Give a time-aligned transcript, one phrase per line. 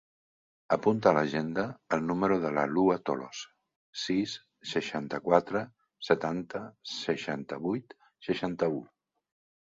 [0.75, 1.63] Apunta a l'agenda
[1.97, 3.51] el número de la Lua Tolosa:
[4.03, 4.33] sis,
[4.69, 5.61] seixanta-quatre,
[6.07, 6.63] setanta,
[7.01, 7.95] seixanta-vuit,
[8.29, 8.81] seixanta-u.